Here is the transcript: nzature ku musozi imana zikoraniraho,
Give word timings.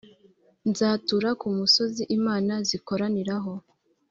nzature 0.69 1.29
ku 1.39 1.47
musozi 1.57 2.03
imana 2.17 2.53
zikoraniraho, 2.67 3.53